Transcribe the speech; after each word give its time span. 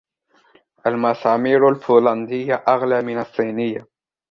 المسامير 0.87 1.69
البولندية 1.69 2.53
أغلى 2.69 3.01
من 3.01 3.19
الصينية. 3.19 3.87